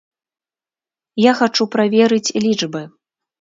Я 1.23 1.31
хачу 1.41 1.67
праверыць 1.75 2.33
лічбы. 2.47 2.83